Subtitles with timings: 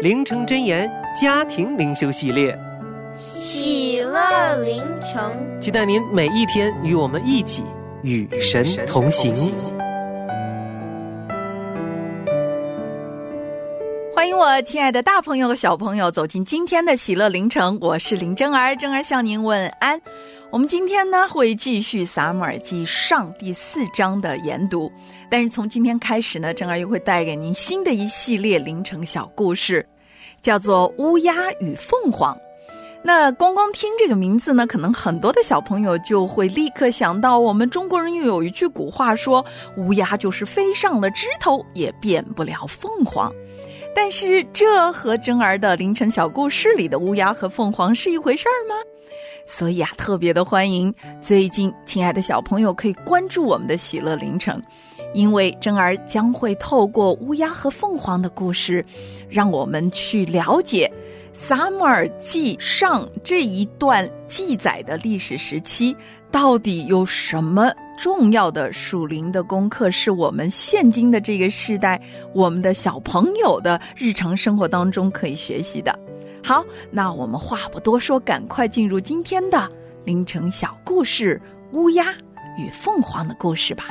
[0.00, 0.88] 灵城真言
[1.20, 2.56] 家庭灵修系列，
[3.18, 7.64] 喜乐灵城，期待您每一天与我们一起
[8.02, 9.34] 与神同行。
[14.38, 20.00] 我亲爱的大朋友和小朋友走进今天的喜乐灵城，我是林真儿，真儿向您问安。
[20.52, 24.88] 我们今天呢会继续撒母耳记上第四章的研读，
[25.28, 29.84] 但是从今天开始呢，真儿又会带给您新的一系列凌晨小故事，
[30.40, 32.32] 叫做《乌鸦与凤凰》。
[33.02, 39.44] 那光光听这个名字呢，可能很多的小朋友就会立刻想到，我们中国人又有一句古话说
[39.76, 43.32] ：“乌鸦就是飞上了枝头，也变不了凤凰。”
[43.94, 48.74] 但是这和真儿的凌晨小故事里的乌鸦和凤凰是一回事儿吗？
[49.46, 54.62] 所以啊，特别的欢迎最近亲爱的小朋友可以关注我们的喜乐凌晨，
[55.14, 58.84] 因为真儿将会透过乌鸦和凤凰的故事，
[59.28, 60.90] 让我们去了解
[61.40, 65.96] 撒母耳记上这一段记载的历史时期
[66.32, 72.02] 到底有什么重要的属灵的功课，是我们现今的这个时代
[72.34, 75.96] 我们的小朋友的日常生活当中可以学习的。
[76.42, 79.70] 好，那我们话不多说，赶快进入今天的
[80.04, 82.12] 凌晨小故事——乌鸦
[82.58, 83.84] 与凤凰的故事吧。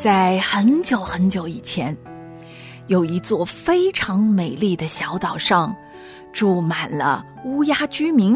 [0.00, 1.94] 在很久很久以前，
[2.86, 5.76] 有一座非常美丽的小岛上，
[6.32, 8.34] 住满了乌鸦居民。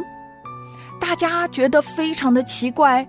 [1.01, 3.09] 大家觉得非常的奇怪。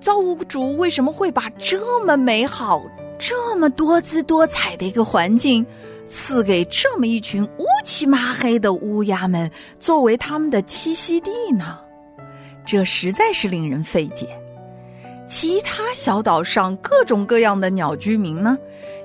[0.00, 2.82] 造物主为什么会把这么美好、
[3.18, 5.64] 这么多姿多彩的一个环境，
[6.08, 11.76] 赐给这么一群乌漆麻黑的乌鸦们作为他们的栖息地呢？
[12.64, 14.39] 这实在是令人费解。
[15.30, 18.58] 其他小岛上各种各样的鸟居民呢，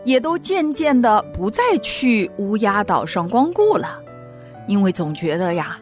[0.03, 4.01] 也都渐渐的不再去乌鸦岛上光顾了，
[4.67, 5.77] 因为总觉得呀，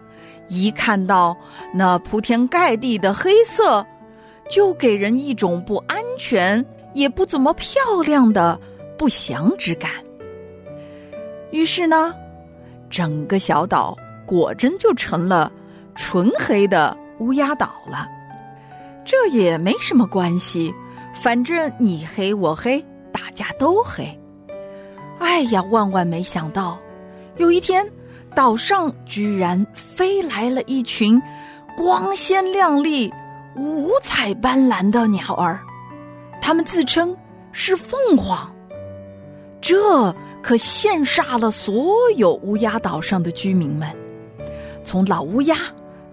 [0.49, 1.35] 一看到
[1.73, 3.83] 那铺天盖地的黑色。
[4.49, 8.59] 就给人一种不安全也不怎么漂亮的
[8.97, 9.89] 不祥之感。
[11.51, 12.13] 于是呢，
[12.89, 15.49] 整个小岛果真就成了
[15.95, 18.05] 纯黑的乌鸦岛了。
[19.05, 20.73] 这也没什么关系，
[21.21, 24.07] 反正你黑我黑，大家都黑。
[25.19, 26.79] 哎呀，万万没想到，
[27.37, 27.85] 有一天，
[28.35, 31.21] 岛上居然飞来了一群
[31.77, 33.11] 光鲜亮丽。
[33.55, 35.59] 五彩斑斓的鸟儿，
[36.41, 37.15] 它们自称
[37.51, 38.51] 是凤凰，
[39.61, 43.87] 这可羡煞了所有乌鸦岛上的居民们。
[44.83, 45.55] 从老乌鸦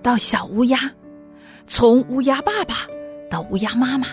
[0.03, 0.79] 到小乌鸦，
[1.67, 2.75] 从乌鸦爸爸
[3.31, 4.09] 到乌鸦妈妈，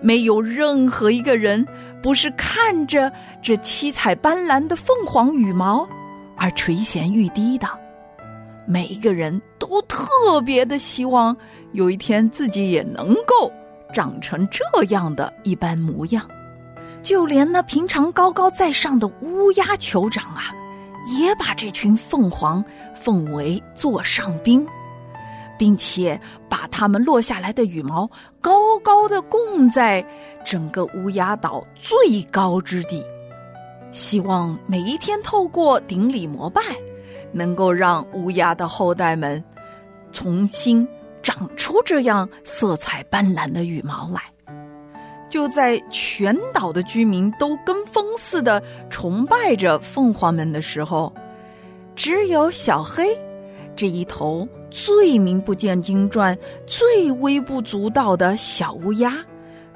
[0.00, 1.66] 没有任何一个人
[2.02, 3.12] 不是看着
[3.42, 5.88] 这七彩斑斓的凤凰羽毛
[6.36, 7.68] 而垂涎欲滴的。
[8.66, 11.36] 每一个人都特别的希望
[11.72, 13.50] 有一天自己也能够
[13.92, 16.28] 长成这样的一般模样，
[17.02, 20.52] 就连那平常高高在上的乌鸦酋长啊，
[21.18, 22.62] 也把这群凤凰
[22.94, 24.66] 奉为座上宾，
[25.58, 26.18] 并且
[26.48, 28.08] 把它们落下来的羽毛
[28.40, 30.04] 高高的供在
[30.44, 33.04] 整个乌鸦岛最高之地，
[33.90, 36.62] 希望每一天透过顶礼膜拜。
[37.30, 39.44] 能够让乌鸦的后代们
[40.12, 40.88] 重新
[41.22, 44.22] 长出这样色彩斑斓的羽毛来。
[45.28, 51.12] 就在全岛的居民都跟风似的崇拜着凤凰们的时候，
[51.94, 53.06] 只有小黑
[53.76, 56.36] 这一头最名不见经传、
[56.66, 59.14] 最微不足道的小乌鸦，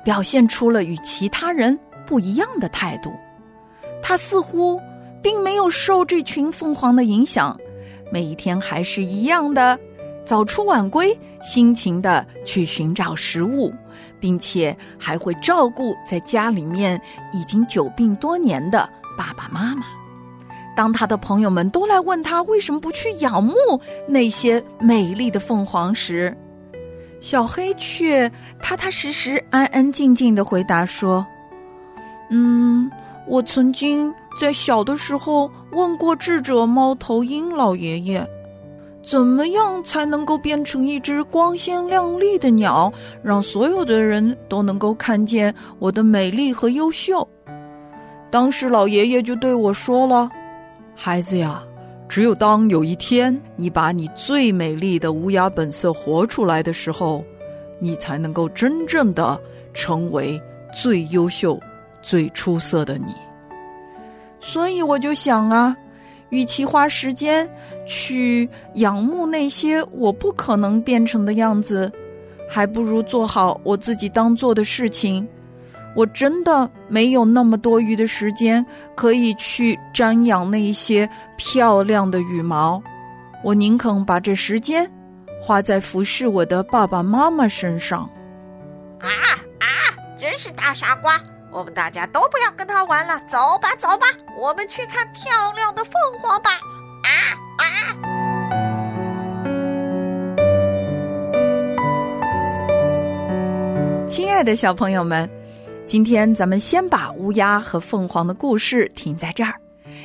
[0.05, 3.13] 表现出了与其他人不一样的态度。
[4.03, 4.81] 它似乎
[5.23, 7.59] 并没有受这群凤凰的影响，
[8.11, 9.79] 每一天还是一样的
[10.25, 13.73] 早出晚归，辛勤的去寻找食物，
[14.21, 17.01] 并且还会照顾在家里面
[17.33, 19.85] 已经久病多年的爸爸妈妈。
[20.75, 23.55] 当他的朋友们都来问他为什么不去仰慕
[24.09, 26.37] 那些美丽的凤凰时，
[27.21, 28.31] 小黑却
[28.61, 31.25] 踏踏实实、安安静静的回答说
[32.31, 32.91] ：“嗯，
[33.29, 38.27] 我曾经在小的时候问过智者猫头鹰老爷爷，
[39.05, 42.93] 怎么样才能够变成一只光鲜亮丽的鸟，
[43.23, 47.29] 让所有的人都能够看见我的美丽和优秀？
[48.31, 50.31] 当时老爷爷就对我说了。”
[51.05, 51.61] 孩子呀，
[52.09, 57.25] 只有当有一天你把你最美丽的乌鸦本色活出来的时候，
[57.81, 59.37] 你才能够真正的
[59.75, 60.41] 成为
[60.73, 61.59] 最优秀、
[62.03, 63.13] 最出色的你。
[64.39, 65.77] 所以我就想啊，
[66.29, 67.51] 与其花时间
[67.85, 71.91] 去仰慕那些我不可能变成的样子，
[72.49, 75.27] 还不如做好我自己当做的事情。
[75.95, 78.65] 我真的没有那么多余的时间
[78.97, 81.07] 可以去瞻仰那些
[81.37, 82.83] 漂亮的羽毛，
[83.45, 84.91] 我宁肯把这时间
[85.41, 88.09] 花在服侍我的爸爸妈妈身上。
[89.01, 89.09] 啊
[89.59, 89.67] 啊！
[90.19, 91.21] 真是大傻瓜！
[91.51, 94.07] 我们大家都不要跟他玩了，走吧走吧，
[94.41, 95.93] 我们去看漂亮的凤
[96.23, 96.53] 凰吧！
[97.03, 97.11] 啊
[97.59, 97.67] 啊！
[104.09, 105.29] 亲爱的小朋友们。
[105.85, 109.55] 今天咱们先把乌鸦和凤凰的故事停在这儿。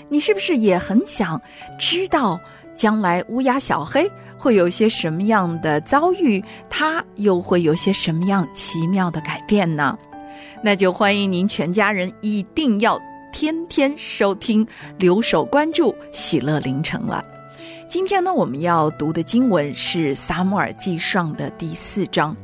[0.09, 1.41] 你是不是也很想
[1.79, 2.39] 知道
[2.75, 6.43] 将来乌鸦小黑会有些什么样的遭遇？
[6.69, 9.97] 它又会有些什么样奇妙的改变呢？
[10.61, 12.99] 那就欢迎您全家人一定要
[13.31, 17.23] 天天收听、留守关注《喜乐凌晨》了。
[17.87, 22.35] 今天呢，我们要读的经文是《撒母耳记上》的第四章。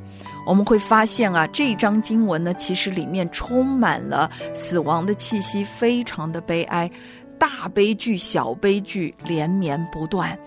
[0.46, 6.90] 我们会发现啊，这章经文呢，其实里面充满了死亡的气息，非常的悲哀，
[7.40, 10.38] 大悲剧、小悲剧连绵不断。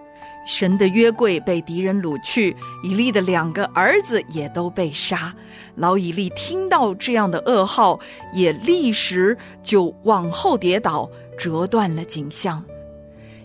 [0.47, 2.55] 神的约柜被敌人掳去，
[2.85, 5.35] 以利的两个儿子也都被杀。
[5.75, 7.99] 老以利听到这样的噩耗，
[8.33, 12.63] 也立时就往后跌倒，折断了颈项。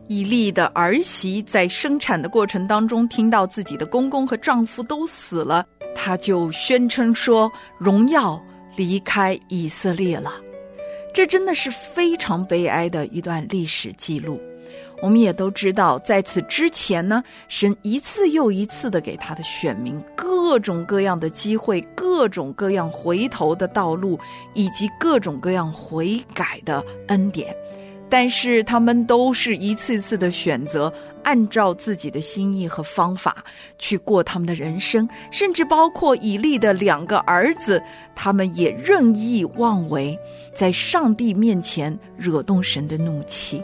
[0.08, 5.66] 以利的儿媳在生产的过程当中，听到自己的公公和丈夫都死了。
[5.96, 8.42] 他就宣称说：“荣耀
[8.76, 10.34] 离开以色列了。”
[11.14, 14.42] 这真的是非常悲哀的一段历史记录。
[15.02, 24.18] 我们也都知道，在此之前呢，神一次又一次的给他的选民各种各样的机会，各种各样回头的道路，
[24.54, 27.54] 以及各种各样悔改的恩典。
[28.12, 30.94] 但是他们都是一次次的选择，
[31.24, 33.38] 按照自己的心意和方法
[33.80, 37.82] 去过他们的人生，甚至包括以利的两个儿子，
[38.14, 40.20] 他们也任意妄为，
[40.54, 43.64] 在上帝面前惹动神的怒气。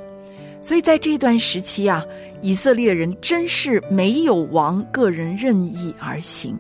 [0.62, 2.06] 所以在这段时期啊，
[2.42, 6.58] 以色列人真是没有王个人任意而行，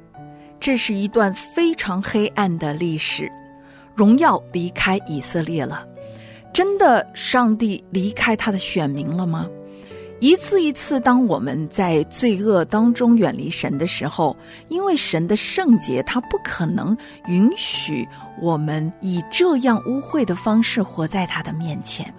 [0.60, 3.32] 这是一段非常黑暗的历史，
[3.96, 5.88] 荣耀离开以色列了。
[6.58, 9.48] 真的，上帝离开他的选民了吗？
[10.20, 14.36] 一次一次，当我们在罪恶当中远离神的时候，
[14.68, 16.98] 因为神的圣洁，他不可能
[17.28, 18.08] 允许
[18.42, 22.12] 我们以这样污秽的方式活在他的面前。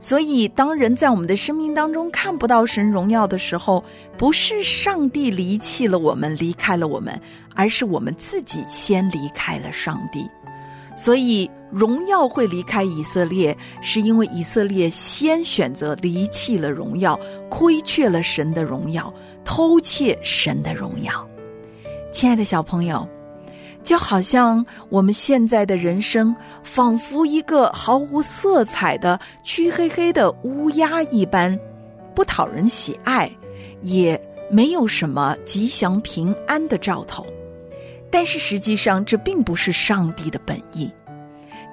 [0.00, 3.84] 所以，当人在我们的生命当中看不到神荣耀的时候，
[4.16, 7.16] 不是上帝离弃了我们，离开了我们，
[7.54, 10.28] 而是我们自己先离开了上帝。
[10.98, 11.50] 所以。
[11.70, 17.14] 荣耀会离开以色列，是因为以色列先选择离弃了荣耀，
[17.50, 19.12] 亏缺了神的荣耀，
[19.44, 21.28] 偷窃神的荣耀。
[22.10, 23.06] 亲爱的小朋友，
[23.84, 31.54] 就好像我们现在的人生，仿佛一个毫无色彩的黢黑黑的乌鸦一般，
[32.14, 33.30] 不讨人喜爱，
[33.82, 34.18] 也
[34.50, 37.26] 没有什么吉祥平安的兆头。
[38.10, 40.90] 但是实际上，这并不是上帝的本意。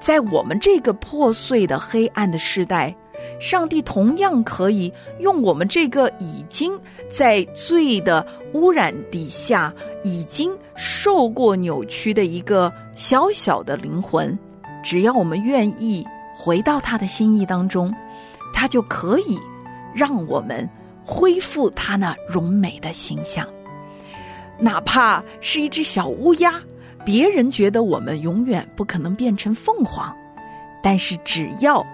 [0.02, 2.96] 在我们这个破碎的黑暗的时代，
[3.40, 6.78] 上帝同样可以用我们这个已经
[7.10, 9.74] 在罪的污染底下、
[10.04, 14.38] 已经受过扭曲的一个小小的灵魂，
[14.84, 17.92] 只要我们愿意回到他的心意当中，
[18.54, 19.40] 他就可以
[19.94, 20.70] 让我们
[21.04, 23.48] 恢复他那荣美的形象。
[24.60, 26.54] 哪怕是一只小乌鸦，
[27.04, 30.16] 别人觉得我们永远不可能变成凤凰，
[30.82, 31.86] 但是只要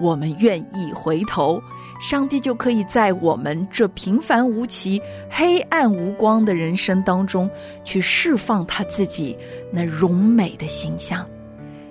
[0.00, 1.60] 我们愿意回头，
[2.00, 7.48] 上帝就可以在我们这平凡无奇、黑暗无光的人生当中，
[7.84, 9.36] 去释放他自己
[9.72, 11.26] 那荣美的形象。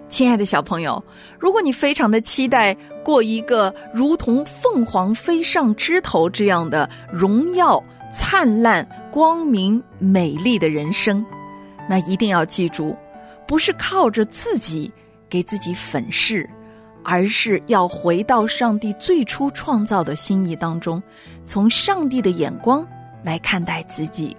[0.10, 1.04] 亲爱的小朋友，
[1.40, 11.26] 如果你非常的期待过一个如同凤凰飞上枝头这样的荣耀、灿烂、光明、美丽的人生，
[11.90, 12.96] 那一定要记住，
[13.48, 14.92] 不是靠着自己
[15.28, 16.48] 给自己粉饰，
[17.04, 21.02] 而是要回到上帝最初创造的心意当中，
[21.44, 22.88] 从上帝的眼光
[23.24, 24.38] 来看待自己，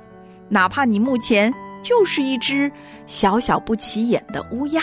[0.49, 1.53] 哪怕你目前
[1.83, 2.71] 就是一只
[3.07, 4.83] 小小不起眼的乌鸦。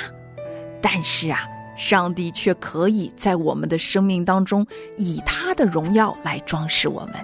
[0.82, 4.68] 但是啊，上帝却可以在我们的生命当中
[4.98, 7.16] 以他的荣耀来装饰我们。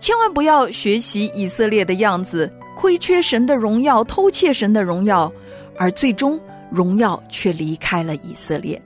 [0.00, 5.30] 千万不要学习以色列的样子，亏缺神的荣耀，偷窃神的荣耀，
[5.76, 6.38] 而最终
[6.70, 8.80] 荣耀却离开了以色列。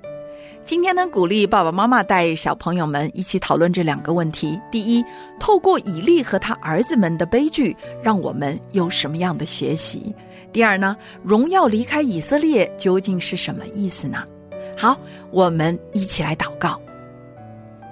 [0.64, 5.04] 今天呢，鼓励爸爸妈妈带小朋友们一起讨论这两个问题：第一，
[5.38, 10.14] 透过以利和他儿子们的悲剧，让我们有什么样的学习？
[10.52, 14.22] 第二呢，荣耀离开以色列究竟是什么意思呢？
[14.78, 14.96] 好，
[15.30, 16.80] 我们一起来祷告。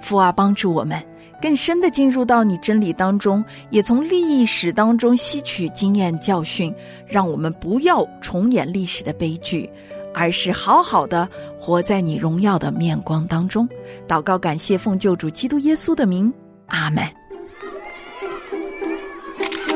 [0.01, 0.97] 父啊，帮助我们
[1.41, 6.73] 更深的进入到你真理当中，也从历史当中吸取经验教训，
[7.07, 9.69] 让我们不要重演历史的悲剧，
[10.13, 11.27] 而是好好的
[11.59, 13.67] 活在你荣耀的面光当中。
[14.07, 16.31] 祷告，感谢奉救主基督耶稣的名，
[16.67, 17.20] 阿门。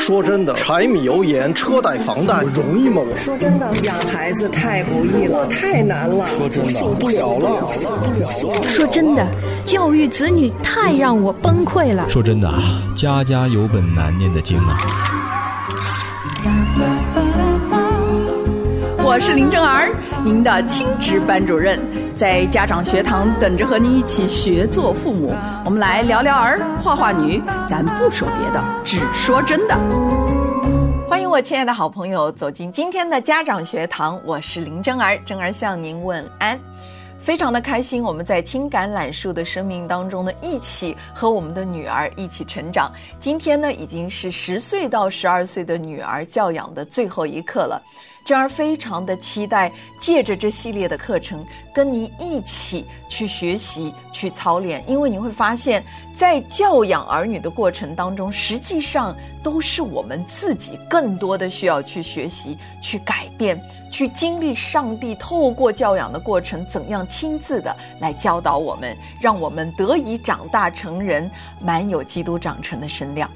[0.06, 3.02] 说真的，柴米油盐、车贷、房贷容易吗？
[3.04, 6.24] 我说真的，养孩子太不易了，太难了。
[6.28, 7.68] 说真的，受不了了。
[8.62, 9.28] 说真的，
[9.66, 12.08] 教育子女太让我崩溃了。
[12.08, 14.78] 说真的啊，家家有本难念的经啊。
[19.04, 19.90] 我是林正儿，
[20.24, 21.80] 您的亲职班主任，
[22.18, 25.36] 在家长学堂等着和您一起学做父母。
[25.66, 29.76] 我们来聊聊儿，画画女，咱不说别的，只说真的。
[31.10, 36.58] 欢迎我亲爱的好朋友走进今天的家长学堂，我是林真儿，真儿向您问安。
[37.20, 42.90] 非常的开心，我们在听橄榄树的生命当中呢，一起和我们的女儿一起成长。
[43.20, 47.82] 今天呢，已经是十岁到十二岁的女儿教养的最后一课了。
[48.26, 54.84] 真儿非常的期待，借着这系列的课程，跟您一起去学习、去操练。
[54.88, 55.84] 因为你会发现，
[56.16, 64.56] 在教养儿女的过程当中，实际上都是我们自己更多的需要去学习、去改变、去经历。
[64.56, 71.30] 上帝透过教养的过程，怎样亲自的来教导我们，让我们得以长大成人，
[71.62, 73.30] 满有基督长成的身量。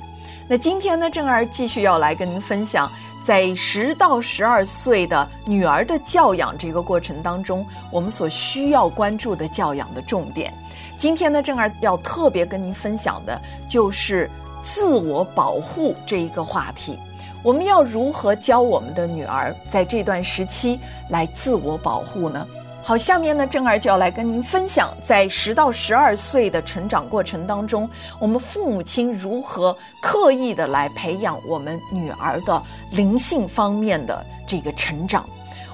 [0.48, 2.91] 那今天呢，正儿继续要来跟您分享。
[3.29, 10.51] 在十到十二岁的女儿的教养这个过程当中，我们所需要关注的教养的重点，
[10.98, 14.27] 今天呢，正儿要特别跟您分享的就是
[14.63, 16.98] 自我保护这一个话题。
[17.43, 22.48] 我们要如何教我们的女儿在这段时期来自我保护呢？
[22.89, 35.24] 好，下面呢，正儿就要来跟您分享，在十到十二岁的成长过程当中，我们父母亲如何刻意的来培养我们女儿的灵性方面的这个成长。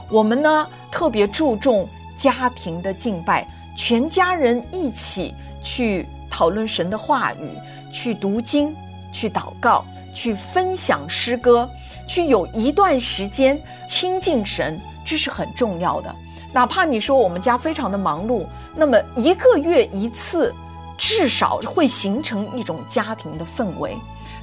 [0.09, 7.49] 我们呢特别注重家庭的敬拜，全家人一起去讨论神的话语，
[7.93, 8.75] 去读经，
[9.13, 11.69] 去祷告，去分享诗歌，
[12.09, 13.57] 去有一段时间
[13.87, 16.13] 亲近神，这是很重要的。
[16.55, 20.55] 哪怕你说我们家非常的忙碌，那么一个月一次，
[20.97, 23.93] 至少会形成一种家庭的氛围。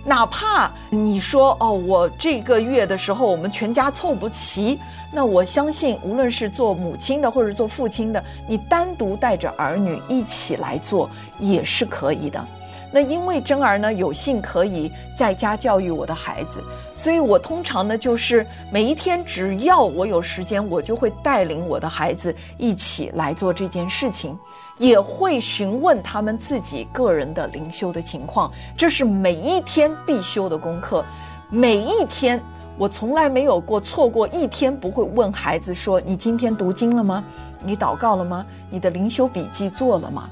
[0.05, 4.79] 哪怕你说哦，我这个月的时候我们全家凑不齐，
[5.11, 12.47] 那我相信无论是做母亲的或者做父亲的，你单独带着儿女一起来做也是可以的。
[12.93, 16.63] 那因为真儿呢有幸可以在家教育我的孩子，
[16.95, 24.39] 所以我通常呢就是每一天只要我有时间，我就会带领我的孩子一起来做这件事情，
[24.77, 31.03] 也会询问他们自己个人的灵修的情况，这是每一天必修的功课。
[31.49, 32.41] 每一天
[32.77, 37.25] 我从来没有过错过一天，不会问孩子说：“你今天读经了吗？
[37.65, 38.45] 你祷告了吗？
[38.71, 40.29] 你的灵修笔记做了吗？”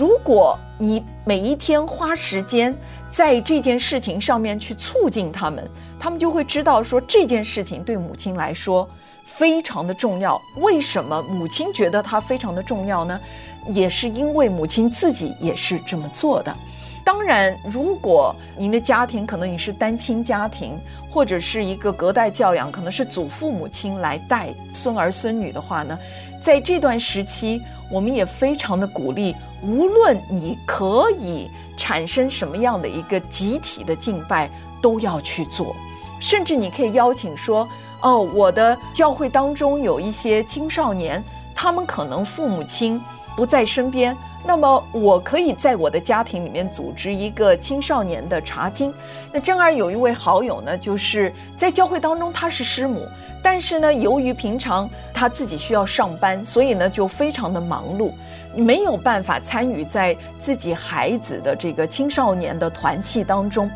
[0.00, 2.74] 如果你每一天花时间
[3.12, 5.62] 在这件事情上面去促进他们，
[5.98, 8.88] 他们就会知道说这件事情对母亲来说
[9.26, 10.40] 非常的重要。
[10.62, 13.20] 为什么母亲觉得它非常的重要呢？
[13.68, 16.56] 也是因为母亲自己也是这么做的。
[17.04, 20.78] 当然，如果您的家庭可能你是单亲家庭，
[21.10, 25.98] 或者是一个隔代教养，可能是祖父母亲来带孙儿孙女的话呢，
[26.40, 34.48] 在这段时期，我们也非常的鼓励，无论你可以产生什么样的一个集体的敬拜，
[34.80, 35.74] 都要去做，
[36.20, 37.68] 甚至你可以邀请说。
[38.02, 41.22] 哦，我的教会当中有一些青少年，
[41.54, 42.98] 他们可能父母亲
[43.36, 48.90] 不在身边，那么我可以在我的家庭里面组织一个青少年的查经。
[49.30, 53.06] 那正儿有一位好友呢，就是在教会当中他是师母，
[53.42, 58.12] 但是呢，由于平常他自己需要上班，所以呢就非常的忙碌，
[58.54, 63.70] 没有办法参与在自己孩子的这个青少年的团契当中。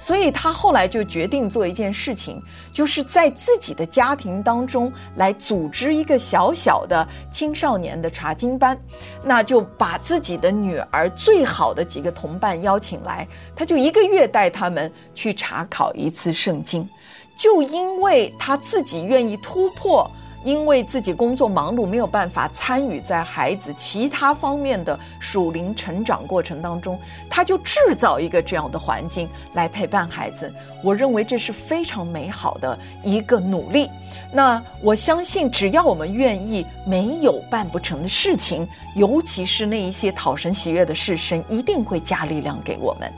[0.00, 2.40] 所以他后来就决定做一件事情，
[2.72, 8.78] 就是在自己的家庭当中来组织一个小小的青少年的查经班，
[9.24, 16.88] 那就把自己的女儿最好的几个同伴邀请来，他就一个月带他们去查考一次圣经，
[17.38, 20.10] 就因为他自己愿意突破。
[20.44, 30.50] 因为自己工作忙碌，没有办法参与在孩子其他方面的属灵成长过程当中，他就制造一个这样的环境来陪伴孩子。
[30.82, 33.90] 我认为这是非常美好的一个努力。
[34.32, 43.12] 那我相信，只要我们愿意，没有办不成的事情，尤其是那一些讨神喜悦的事，神一定会加力量给我们。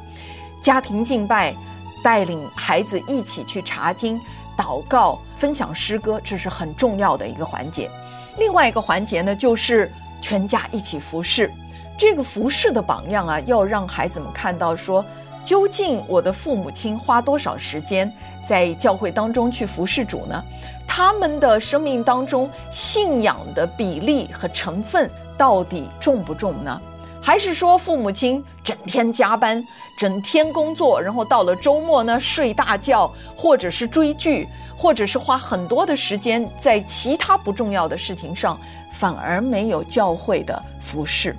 [0.62, 1.54] 家庭敬拜，
[2.02, 4.20] 带领孩子一起去查经。
[4.56, 7.90] 祷告、分享诗歌，这是很重要的一个环节。
[8.36, 9.90] 另外一个环节呢，就是
[10.20, 11.50] 全家一起服侍。
[11.98, 15.02] 这个服侍的榜样啊，要让孩子们看到说，
[15.46, 18.12] 究竟我的父母亲花多少时间
[18.46, 20.44] 在教会当中去服侍主呢？
[20.86, 26.78] 他们的生命当中信仰的比例和成分到底重不重呢？
[27.22, 29.62] 还是说父母亲整天加班？
[29.98, 38.58] 整天工作，然后到了周末呢睡大觉，或者是追剧，或者是花很多的时间在其他不重要的事情上，
[38.94, 41.36] 反而没有教会的服饰。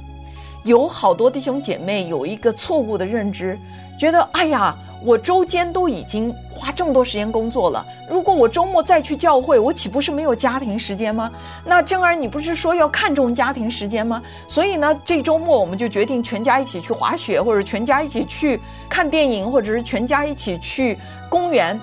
[0.63, 3.57] 有好多弟兄姐妹有一个错误的认知，
[3.99, 4.75] 觉得哎呀。
[5.03, 11.31] 我周间都已经花这么多时间工作了，如果我周末再去教会，我岂不是没有家庭时间吗？
[11.65, 14.21] 那正儿，你不是说要看重家庭时间吗？
[14.47, 20.97] 所以呢，这周末我们就决定全家一起去滑雪，或者全家一起去看电影，或者是全家一起去
[21.29, 21.79] 公园。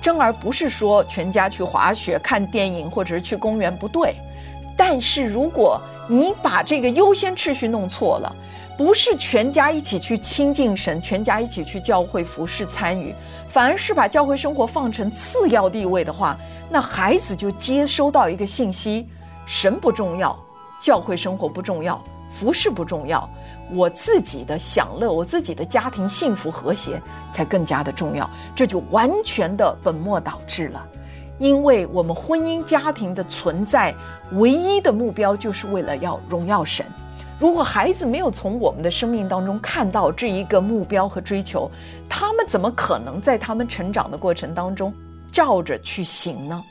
[0.00, 4.14] 正儿不是说全家去滑雪、看电影，或者是去公园不对，
[4.76, 8.36] 但是如果你把这个优先次序弄错了。
[8.82, 13.14] 不是全家一起去亲近神，全家一起去教会服侍参与，
[13.48, 16.36] 反而是把教会生活放成次要地位的话，
[16.68, 19.06] 那孩子就接收到一个信息：
[19.46, 20.36] 神不重要，
[20.80, 22.02] 教会生活不重要，
[22.34, 23.30] 服侍不重要，
[23.72, 27.00] 我自己的享乐，我自己的家庭幸福和谐
[27.32, 28.28] 才更加的重要。
[28.52, 30.84] 这就完全的本末倒置了，
[31.38, 33.94] 因为我们婚姻家庭的存在，
[34.32, 36.84] 唯一的目标就是为了要荣耀神。
[37.42, 41.68] 如果孩子没有从我们的生命当中看到这一个目标和追求，
[42.08, 44.94] 他们怎么可能在他们成长的过程当中
[45.32, 46.62] 照着去行呢？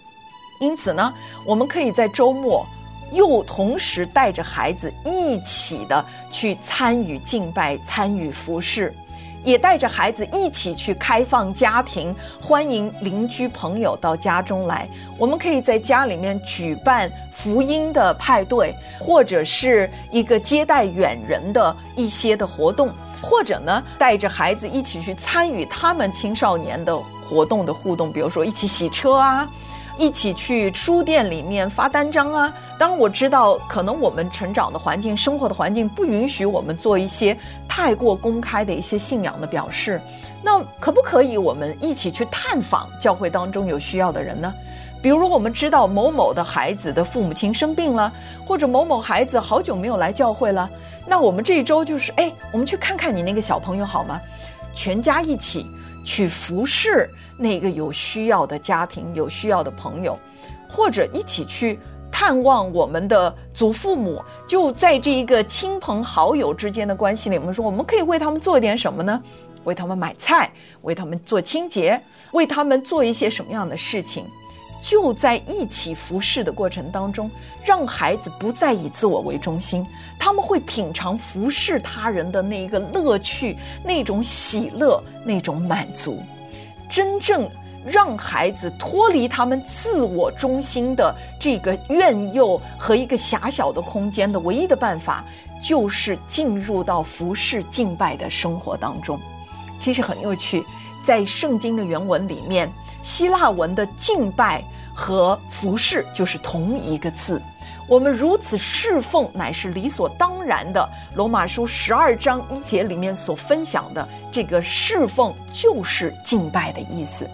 [0.62, 1.14] 因此呢，
[1.46, 2.66] 我们可以在周末
[3.12, 8.94] 又同时带着孩子一起的去参与敬拜、参与服饰。
[9.44, 14.88] 也带着孩子一起去开放家庭，欢迎邻居朋友到家中来。
[15.18, 22.90] 我们可以在家里面举办福音的派对，或者是一个接待远人的一些的活动，
[23.22, 29.50] 或者呢，带着孩子一起去参与他们青少年的活动的互动，比如说一起洗车啊。
[29.98, 32.52] 一起去书店里面发单张啊！
[32.82, 37.38] 当然我知道，可能我们成长的环境、生活的环境不允许我们做一些
[37.70, 40.02] 太过公开的一些信仰的表示。
[40.42, 44.52] 那可不可以我们一起去探访教会当中有需要的人呢？
[45.00, 48.12] 比如我们知道某某的孩子的父母亲生病了，
[48.48, 50.68] 或者某某孩子好久没有来教会了，
[51.06, 54.20] 那我们这一周就是哎，我们去看看你那个小朋友好吗？
[54.74, 55.68] 全家一起
[56.04, 57.08] 去服侍。
[57.38, 60.18] 那个有需要的家庭、有需要的朋友，
[60.68, 61.80] 或者一起去
[62.22, 69.20] 看望我们的祖父母，就在这一个亲朋好友之间的关系里，我们说我们可以为他们做点什么呢？
[69.64, 70.52] 为他们买菜，
[70.84, 72.00] 为他们做清洁，
[72.34, 74.24] 为他们做一些什么样的事情？
[74.84, 77.28] 就在一起服侍的过程当中，
[77.66, 79.84] 让孩子不再以自我为中心，
[80.20, 86.20] 他们会品尝服侍他人的那一个乐趣、那种喜乐、那种满足。
[86.88, 87.50] 真正
[87.86, 95.24] 让孩子脱离他们自我中心的这个怨诱和一个狭小的空间的唯一的办法，
[95.62, 99.20] 就是进入到服侍敬拜的生活当中。
[99.80, 100.64] 其实很有趣，
[101.06, 104.64] 在圣经的原文里面，希腊文的敬拜
[104.94, 107.42] 和服侍就是同一个字。
[107.88, 110.88] 我们如此侍奉，乃是理所当然的。
[111.14, 117.28] 罗马书十二章一节里面所分享的这个侍奉，就是敬拜的意思。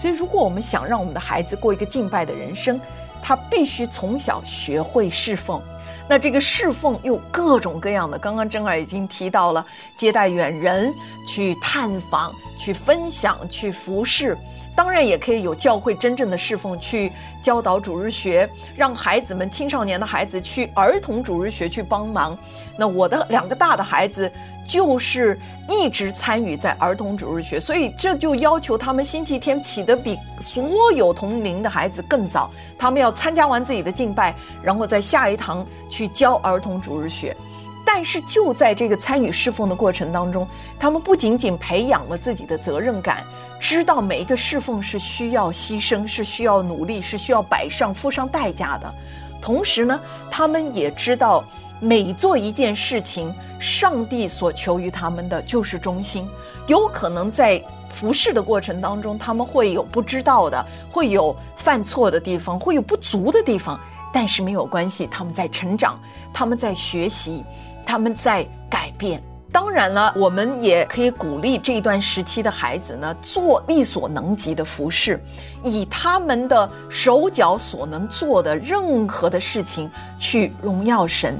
[0.00, 2.80] 所以，如果我们想让我们的孩子过一个敬拜的人生，
[3.22, 5.60] 他必须从小学会侍奉。
[6.08, 9.64] 那这个侍奉又各种各样的，刚刚珍儿已经提到了
[9.98, 10.90] 接待远人、
[11.28, 14.34] 去探访、去分享、去服侍。
[14.74, 22.38] 当然也可以有教会真正的侍奉，去教导主日学，让孩子们、青少年的孩子去儿童主日学去帮忙。
[22.78, 24.32] 那我的两个大的孩子
[24.70, 25.36] 就是
[25.68, 32.48] 一直参与在儿童主日学，所以这就要求他们星期天起得比所有同龄的孩子更早。
[32.78, 37.36] 他们要参加完自己的敬拜，然后在下一堂去教儿童主日学。
[37.84, 40.46] 但是就在这个参与侍奉的过程当中，
[40.78, 43.24] 他们不仅仅培养了自己的责任感。
[43.58, 48.94] 知道每一个侍奉是需要牺牲，是需要努力，是需要摆上、付上代价的。
[49.42, 51.42] 同时呢，他们也知道
[51.80, 56.28] 每做一件事情，上帝所求于他们的就是忠心。
[56.66, 63.78] 有可能在服侍的过程当中，他们会有不知道的，会有犯错的地方，会有不足的地方，
[64.12, 65.98] 但是没有关系，他们在成长，
[66.32, 67.44] 他们在学习，
[67.84, 69.22] 他们在改变。
[69.52, 75.20] 当然了，我们也可以鼓励这一段时期的孩子呢，做力所能及的服饰，
[75.64, 81.36] 以他们的手脚所能做的任何的事情去荣耀神，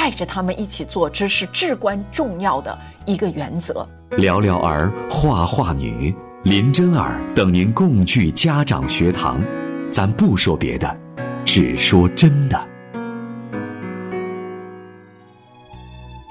[0.00, 3.84] 带着他们一起做，这是至关重要的一个原则。
[4.10, 9.42] 聊聊儿画画女林真儿等您共聚家长学堂，
[9.90, 10.96] 咱不说别的，
[11.44, 12.64] 只说真的。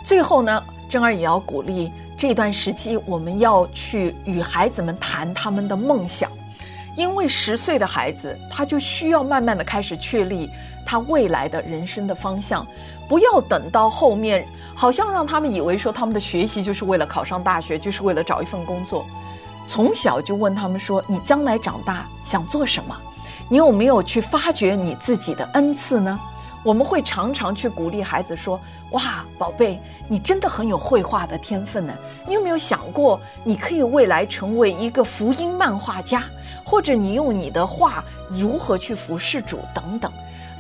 [0.06, 0.64] 最后呢？
[0.90, 6.32] 真儿也要鼓励这段时期，我们要去与孩子们谈他们的梦想，
[6.96, 10.50] 因为十岁的孩子他就需要慢慢的开始确立
[10.88, 12.66] 他未来的人生的方向，
[13.10, 19.06] 不要等到后面，好像让他们以为说他们的学习就是为了考上大学，就是为了找一份工作，
[19.68, 22.96] 从小就问他们说：你将来长大想做什么？
[23.50, 26.18] 你有没有去发掘你自己的恩赐呢？
[26.64, 28.60] 我们会常常去鼓励孩子说
[28.92, 31.94] ：“哇，宝贝，你真的很有绘画的天分呢。
[32.26, 36.24] 你有没有想过，你可以未来成为一个福音漫画家，
[36.66, 40.12] 或者你用你的画如何去服侍主等等？”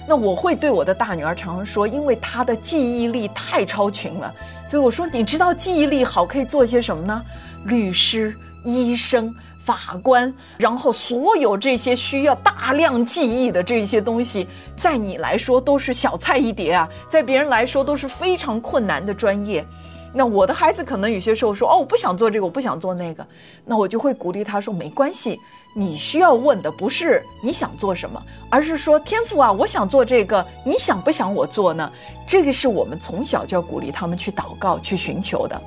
[0.08, 4.34] 那我会对我的大女儿常常说，因为她的记忆力太超群了，
[4.66, 7.22] 所以我说：“你知道记忆力好可以做些什么呢？
[7.66, 9.34] 律师、医生。”
[9.68, 19.66] 法官，然后所有这些需要大量记忆的这些东西，在你来说都是小菜一碟啊，在别人来说都是非常困难的专业。
[20.14, 23.26] 那我的孩子可能有些时候说：“哦，我不想做这个，我不想做那个。”
[23.66, 25.40] 那我就会鼓励他说：“没关系，
[25.76, 31.92] 你需要问的不是你想做什么，而是说天赋啊，我想做这个，你想不想我做呢？”
[32.28, 35.62] 这个是我们从小就要鼓励他们去祷告、去寻求的。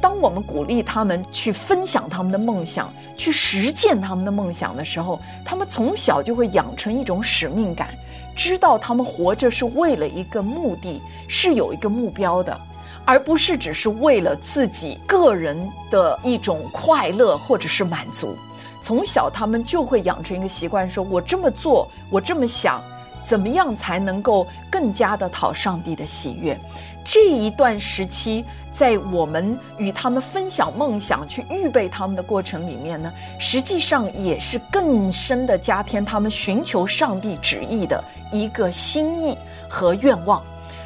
[0.00, 7.90] 当我们鼓励他们去分享他们的梦想，去实践他们的梦想的时候，他们从小就会养成一种使命感，
[8.34, 12.60] 知道他们活着是为了一个目的，是有一个目标的，
[13.04, 15.56] 而不是只是为了自己个人
[15.90, 18.36] 的一种快乐或者是满足。
[18.80, 22.82] 从小他们就会养成一个习惯，说我这么做，我这么想，
[23.24, 26.58] 怎么样才能够更加的讨上帝的喜悦？
[27.04, 28.44] 这一段时期。
[28.74, 39.36] 在我们与他们分享梦想、去预备他们的过程里面呢，实际上也是更深的加添他们寻求上帝旨意的一个心意
[39.68, 40.42] 和愿望。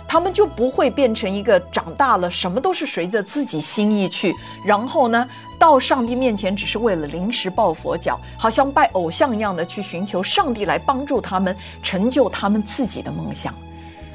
[0.09, 13.55] 他们就不会变成一个长大了什么都是随着自己心意去，然后呢，到上帝面前只是为了临时抱佛脚，好像拜偶像一样的去寻求上帝来帮助他们成就他们自己的梦想，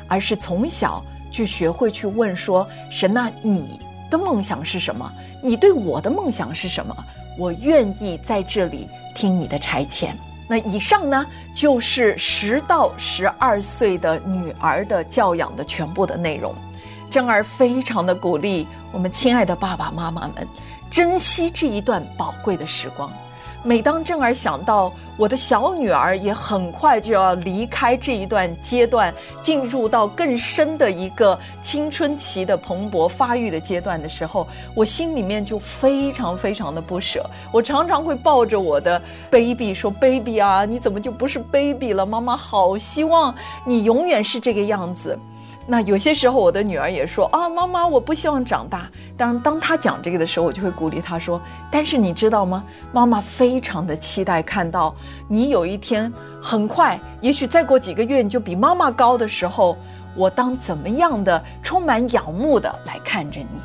[0.08, 1.04] 而是从小。
[1.34, 5.10] 去学会去问说神呐，你的梦想是什么？
[5.42, 6.94] 你对我的梦想是什么？
[7.40, 10.10] 我愿意在这里听你的差遣。
[10.52, 16.54] 那以上呢，就是十到十二岁的女儿的教养的全部的内容。
[17.10, 20.46] 珍儿非常的鼓励我们亲爱的爸爸妈妈们，
[20.90, 23.10] 珍惜这一段宝贵的时光。
[23.64, 37.24] 每当正儿想到我的小女儿也很快就要离开这一段阶段，进入到更深的一个青春期的蓬勃发育的阶段的时候，我心里面就非常非常的不舍。
[37.52, 42.04] 我常常会抱着我的 baby 说：“baby 啊，你怎么就不是 baby 了？
[42.04, 45.18] 妈妈好希望你永远是这个样子。”
[45.68, 48.90] 那有些时候，我的女儿也说啊，妈妈，我不希望长大。
[49.16, 51.40] 当，当她讲这个的时候，我就会鼓励她说
[51.72, 52.64] ：“但是你知道吗？
[52.92, 54.94] 妈妈非常的期待看到
[55.28, 59.78] 你有一天很快，也许再过几个月，你就比妈妈高的时候，
[60.16, 63.62] 我当怎么样的充满仰慕的来看着你。”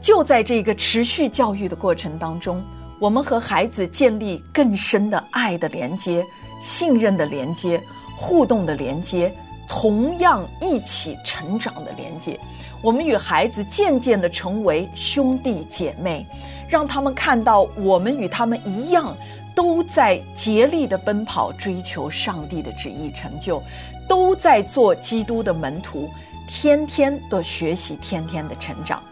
[0.00, 2.62] 就在这个持续教育的过程当中，
[2.98, 6.24] 我们和孩子建立更深的爱的连接、
[6.60, 7.82] 信任的连接、
[8.16, 9.32] 互动的连接。
[9.68, 12.38] 同样一起成长的连接，
[12.82, 16.26] 我们与孩子渐渐的成为兄弟姐妹，
[16.68, 19.16] 让他们看到我们与他们一样，
[19.54, 23.62] 都在竭力的奔跑，追求上帝的旨意成就，
[24.08, 26.08] 都在做基督的门徒，
[26.46, 29.02] 天天的学习，天天的成长，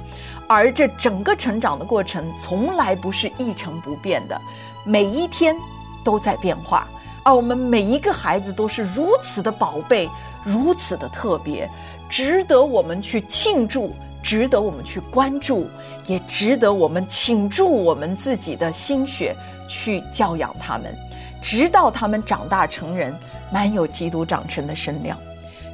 [0.46, 4.38] 而这整个成长的过程从来不是一成不变的，
[4.84, 5.56] 每一天
[6.04, 6.86] 都在变化，
[7.22, 10.06] 而我们每一个孩子都是如此的宝贝。
[10.44, 11.68] 如此的特别，
[12.08, 15.66] 值得我们去庆祝，值得我们去关注，
[16.06, 19.34] 也值得我们倾注我们自己的心血
[19.68, 20.94] 去教养他们，
[21.42, 23.14] 直到他们长大成人，
[23.52, 25.16] 满有基督长成的身量。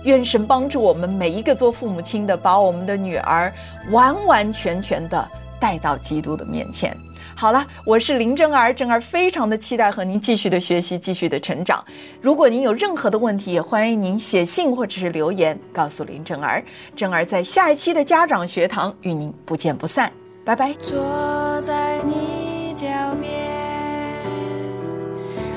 [0.04, 3.52] 愿神帮助我们每一个做父母亲的，把我们的女儿
[3.90, 6.96] 完完全全的带到基督的面前。
[7.38, 11.84] 好了，我是林真儿，真儿非常的期待和您继续的学习，继续的成长。
[12.18, 16.64] 如果您有任何的问题，也欢迎您写信或者是留言告诉林真儿。
[16.96, 20.10] 真儿在下一期的家长学堂与您不见不散，
[20.46, 20.72] 拜拜。
[20.80, 22.86] 坐在你脚
[23.20, 23.30] 边，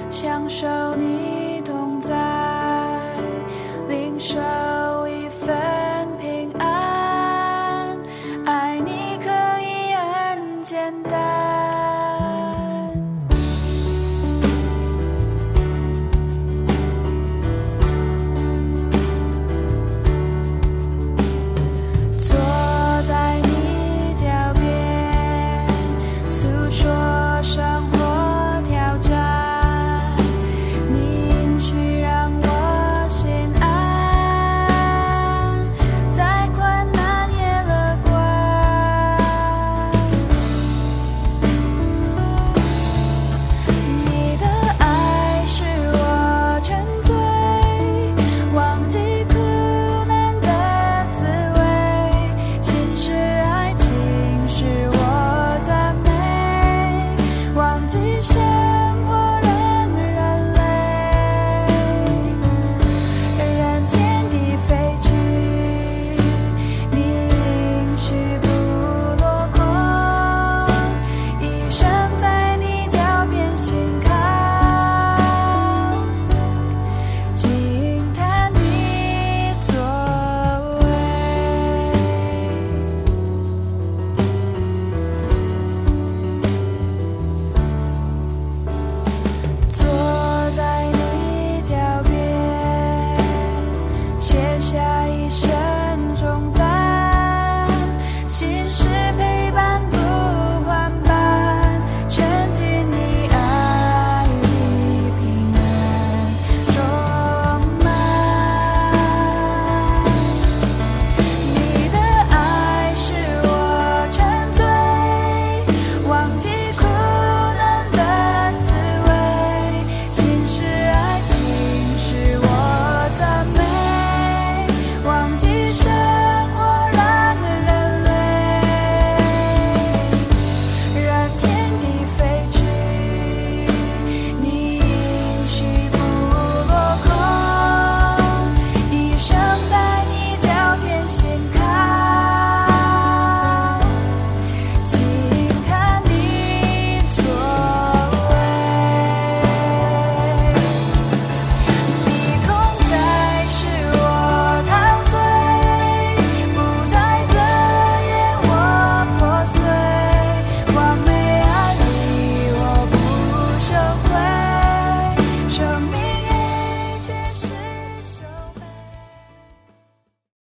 [0.10, 2.14] 享受你同在，
[3.88, 4.99] 领受。